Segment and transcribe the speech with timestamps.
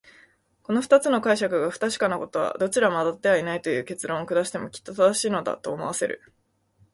[0.63, 6.33] この二つの解釈が不確かなことは、どちらもあたってはいないという結論を下してもきっと正しいのだ、と思わせる。